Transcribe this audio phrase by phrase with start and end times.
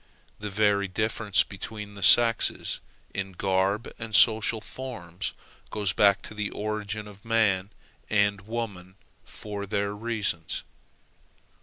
[0.39, 2.79] The very differences between the sexes
[3.13, 5.33] in garb and social forms
[5.69, 7.69] go back to the origin of man
[8.09, 8.95] and woman
[9.25, 10.63] for their reasons.